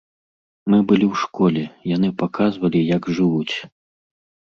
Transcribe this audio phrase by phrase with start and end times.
[0.73, 1.63] Мы былі ў школе,
[1.95, 3.55] яны паказвалі, як жывуць.